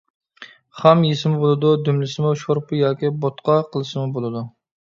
[0.79, 4.47] خام يېسىمۇ بولىدۇ، دۈملىسىمۇ، شورپا ياكى بوتقا قىلسىمۇ بولىدۇ.